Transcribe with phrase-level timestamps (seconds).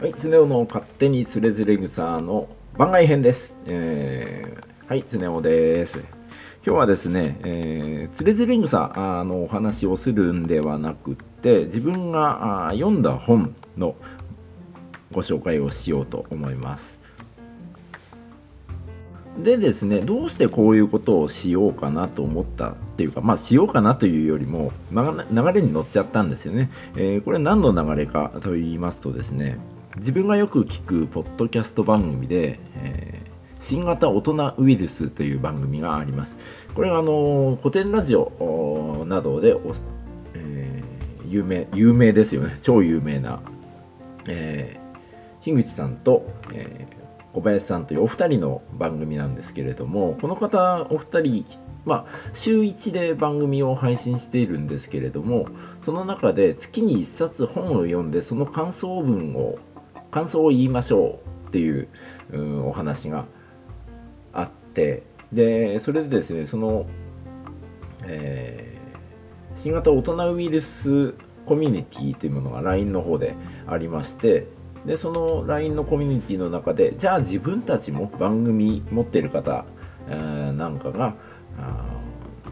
[0.00, 3.54] はい、つねおの勝手につれづれ草の番外編です。
[3.66, 5.98] えー、はい、つねおです。
[5.98, 6.06] 今
[6.64, 8.94] 日はですね、えー、つれづれ草
[9.26, 13.94] のお話をするんではなくって自分があ読んだ本の
[15.12, 16.98] ご紹介をしようと思います。
[19.42, 29.58] でですねどうしてこういうことをしようかなと思ったっていうかまあしようかなというよりも流れに乗っちゃったんですよね、えー、これ何の流れかと言いますとですね
[29.96, 36.36] 自分がよく聞くポッドキャスト番組で、えー、新型大人ウイルスという番組があります。
[36.74, 39.56] これはあの古典ラジオなどで
[40.34, 42.58] えー、有名有名ですよね。
[42.62, 43.40] 超有名な、
[44.26, 47.00] えー、樋口さんと、えー
[47.32, 51.46] 小林さんというお二人の番組なんですけれどもこの方お二人
[51.82, 55.46] まあ、週1で番組を配信しているんですけれども
[55.82, 59.58] その中で月に1冊本を読んでその感想文を
[60.10, 61.88] 感想を言いましょうっていう、
[62.32, 63.26] う、お話が
[64.32, 66.86] あってでそれでですねその、
[68.04, 71.14] えー、新型大人ウイルス
[71.46, 73.34] コミュニティというものが LINE の方で
[73.66, 74.46] ありまして
[74.86, 79.64] でその LINE のコミュニティの中でじゃあ自分たちも番組持ってる方、
[80.08, 81.14] えー、なんかが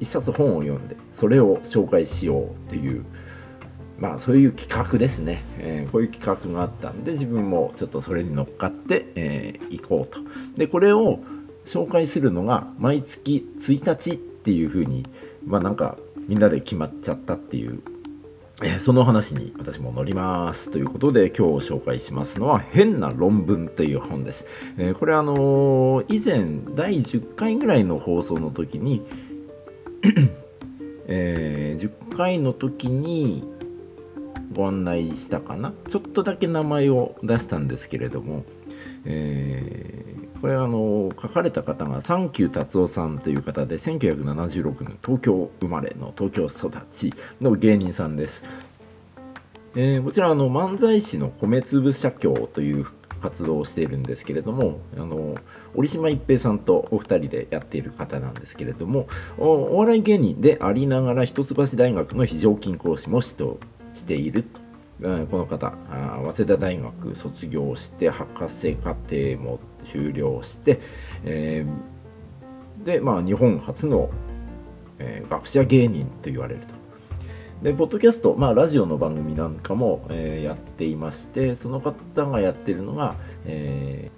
[0.00, 3.04] 一冊本を読んでそれを紹介しようっていう
[4.02, 10.18] まあそういう企画ですね、えー、こういう企画があったんで自分もちょっとそれに乗っかって、えー、行こうと。
[10.56, 11.20] でこれを
[11.66, 15.06] 紹介するのが毎月1日っていうふうに
[15.46, 17.80] まあなんかみんなで決まっちゃったっていう
[18.64, 20.70] えー、その話に私も乗ります。
[20.70, 24.46] ということで今日紹介しますのは「変な論文」という本です。
[24.78, 29.02] えー、これあのー、以前第10回ぐらいの放送の時に
[31.14, 33.51] えー、10回の時に
[34.52, 35.72] ご案内したかな？
[35.90, 38.44] ちょっとだけ名前を出したんですけれども、
[39.04, 48.44] えー、これあの書かれた方がサンキュー達夫さんという方で1976年東京生まれの東京育ちの芸人さんです、
[49.74, 52.86] えー、こちらあの漫才師の米粒社協という
[53.22, 55.36] 活動をしているんですけれどもあの
[55.76, 59.06] 折島一平さんとお二人でやっている方なんですけれども
[59.38, 63.44] お笑い芸人でありながら一橋大学の非常勤講師もして
[63.94, 64.44] している
[65.00, 70.80] この方早稲田大学卒業して博士課程も修了して、
[71.24, 74.10] えー、でまあ日本初の、
[74.98, 76.82] えー、学者芸人と言われると。
[77.62, 83.14] で、ポッドキャスト、まあ、ラジオの番組なんかも、えー、やっていまして、その方がやってるのが、
[83.44, 84.10] え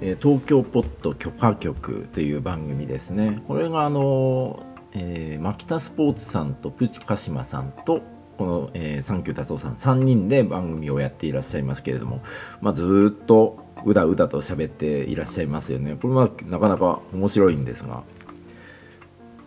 [0.00, 3.42] ー、東京ポッド許可局という番組ですね。
[3.48, 4.62] これが、あの、
[4.94, 8.02] えー、牧田スポーツさんとプチカシマさんと
[8.38, 12.22] この、えー、サンキュー達夫さん3人で番組をやっていらっしゃいますけれども、
[12.60, 15.96] まあ、ずっとうだうだと喋っていらっしゃいますよね。
[16.00, 18.02] これはなかなか面白いんですが、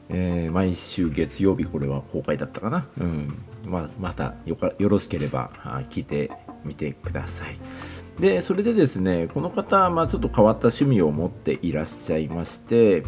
[0.10, 3.44] えー、毎週月曜日これは公開だったかな、うん。
[3.66, 5.52] まあ、またよかよろしければ
[5.90, 6.32] 聞いて
[6.64, 7.58] みてください。
[8.20, 13.04] でそれでですねこの方、まあ、ちょっと変わった趣味を持っていらっしゃいまして、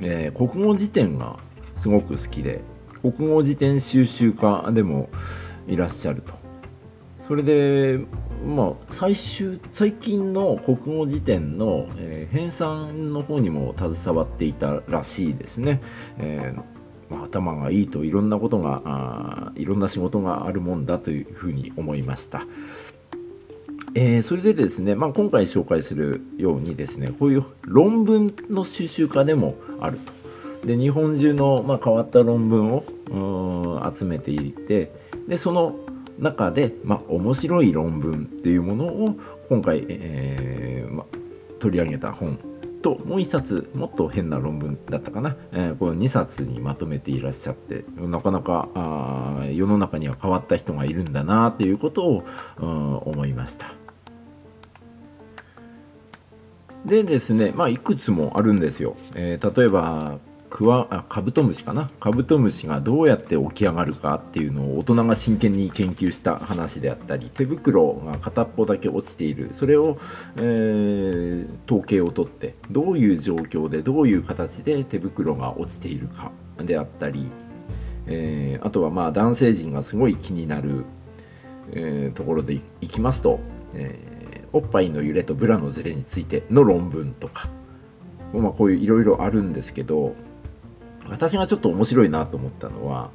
[0.00, 1.38] えー、国語辞典が
[1.84, 2.62] すごく好きで
[3.02, 5.10] 国語辞典収集家でも
[5.68, 6.32] いらっしゃると。
[7.28, 8.00] それで、
[8.42, 15.82] まあ、最終最近の国語辞典の、えー、編纂の方にも携わっていたらしいですね。
[16.16, 22.46] えー、まあ、頭がいいといろんなことがあいろんな仕事があるもんだというふうに思いました。
[23.94, 30.23] えー、それでですね、まあ、今回紹介するようにですねこういう論文の収集家でもあると。
[30.64, 34.92] で日本中の、まあ、変わった論文を集めていて
[35.28, 35.76] でその
[36.18, 39.16] 中で、まあ、面白い論文っていうものを
[39.48, 41.04] 今回、えーま
[41.64, 42.38] 取り上げた本
[42.82, 52.24] ともう一冊もっと変な論文だったかな、えー、この2冊にまとめていらっしゃってなかなかあ世の中には変わった人がいるんだなっていうことを、
[52.58, 53.72] 思いました。
[56.84, 58.96] でですね、まあ、いくつもあるんですよ。
[59.14, 60.18] えー、例えば
[60.54, 61.90] クワあカブトムシかな？
[61.98, 69.98] カブトムシがどうやって起き上がるかっていうのを大人が真剣に研究した話であったり手袋が片っぽだけ落ちているそれを、
[70.36, 77.26] えー、統計を取ってどういう状況でどういう形で手袋が落ちているかであったり、
[78.06, 80.84] えー、あとはまあ男性陣がすごい気になる、
[81.72, 83.40] えー、ところでいきますと、
[83.74, 87.48] えおっぱいの揺れとブラのズレについての論文とか。
[88.32, 90.12] まあ、こういういろいろあるんですけど
[91.08, 93.10] 私がちょっと面白いなと思ったのは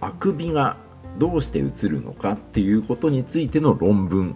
[0.00, 0.76] あくびが
[1.18, 4.34] どうしてうつるのかっていうことについての論文。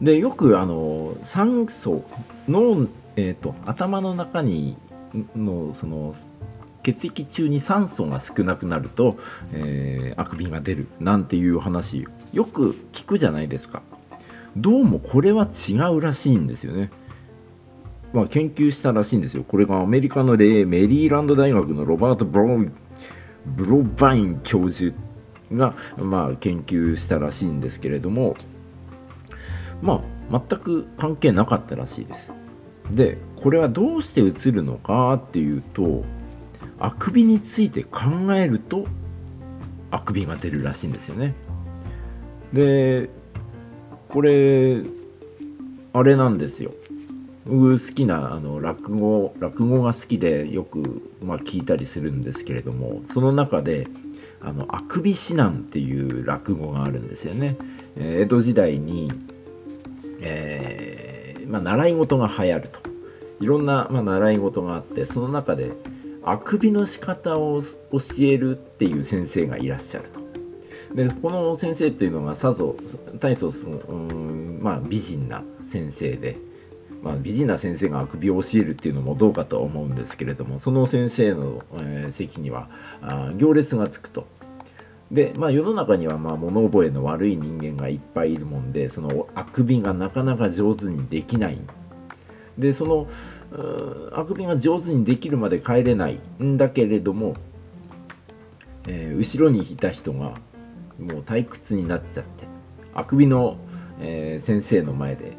[0.00, 2.04] でよくあの酸素
[2.48, 2.86] 脳、
[3.16, 4.76] えーと、頭の中に
[5.34, 6.14] のその
[6.82, 9.16] 血液中に酸素が少なくなると、
[9.52, 13.82] えー、あくびが出るなんていう話よく聞くじゃないですか。
[14.56, 16.90] どうもこれは違うらしいんですよね。
[18.16, 19.44] まあ、研究したらしいんですよ。
[19.46, 22.64] これがアメリカの例、メリーランド大学のロバート・ブロ
[23.44, 24.96] ブロバイン教授
[25.52, 28.34] が、まあ、研究したらしいんですけれども、
[29.82, 30.02] ま
[30.32, 32.32] あ、全く関係なかったらしいです。
[32.90, 36.02] で、これはどうしてうつるのかっていうと、
[36.78, 38.00] あくびについて考
[38.34, 38.86] えると、
[39.90, 41.34] あくびが出るらしいんですよね。
[42.54, 43.10] で、
[44.08, 44.80] これ、
[45.92, 46.72] あれなんですよ。
[47.46, 53.86] 僕好きなあの落語落語が好きでよく、まあ、聞いたりするんですけれどもその中で
[54.42, 57.56] 「あのあくび指南」っていう落語があるんですよね。
[57.96, 59.12] えー、江戸時代に、
[60.20, 62.80] えー、まあ、習い事が流行ると
[63.40, 65.72] いろんな、まあ、習い事があってその中で
[66.24, 70.26] あくびの仕方を教えるっていう先生がいらっしゃると。
[70.94, 72.74] でこの先生っていうのがさぞ
[73.20, 76.38] 大層その、うんまあ、美人な先生で
[77.02, 82.68] まあ、美人な先生があくびを教えるっていうのもどうかと思うんですけれどもその先生の、えー、席には
[83.02, 84.26] あ行列がつくと。
[85.12, 91.58] で、まあ、世の中にはまあ物覚えの悪い人間がいっぱいいるもんでそのあくびがなかなか上手にできない
[92.58, 93.06] でその
[94.12, 97.34] あくびが上手にできるまで帰れないんだけれども、
[98.88, 100.34] えー、後ろにいた人が
[100.98, 102.46] もう退屈になっちゃって
[102.94, 103.58] あくびの、
[104.00, 105.36] えー、先生の前で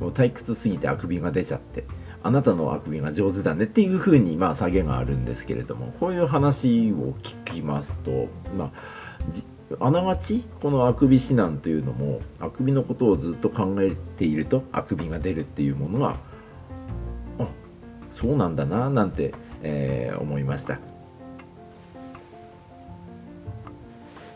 [0.00, 1.84] もう退屈すぎてあくびが出ちゃって
[2.22, 8.72] あなたのあくびが上手だねっていうふうにまあ下げがあるんですけれどもこういう話を聞きますとまあ
[9.78, 16.16] あながちこのあくび指南というのもあくびのことをずっと考えているとあくびが出るっていうものは
[17.38, 17.46] あ
[18.14, 19.32] そうなんだななんて、
[19.62, 20.80] えー、思いました。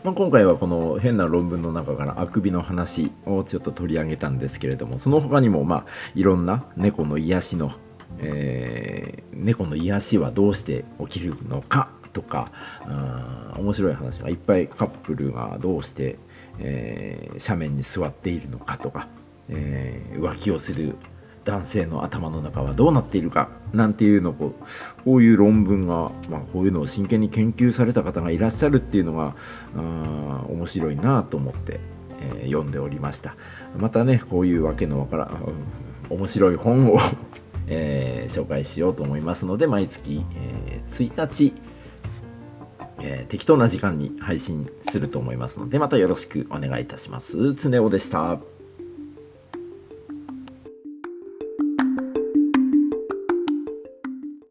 [0.05, 7.71] まあ、今回はこの変な論文の中からあくびの話をちょっと取り上げたんですけれどもその他にもまあいろんな猫の癒しの、
[8.19, 12.51] えー、猫の癒しはどうして起きるのかとか
[12.83, 16.19] あ面白い話がいっぱいカップルがどうして、
[16.59, 19.07] えー、斜面に座っているのかとか、
[19.49, 20.97] えー、浮気をする
[21.45, 29.35] 男性の頭の中はどうなっているかなんていうのをこういう論文が、まあ、こういうのを真剣に研究された方がいらっしゃるっていうのが
[29.77, 31.79] あ面白いなと思って、
[32.19, 33.35] えー、読んでおりました
[33.77, 35.53] またねこういうわけのわからん
[36.09, 36.99] 面白い本を
[37.67, 41.53] えー、紹介しようと思いますので毎月、えー、1日
[42.97, 47.53] えー、適当な時間に配信すると思いますのでまたよろしくお願いいたします。
[47.55, 48.39] つねおでした。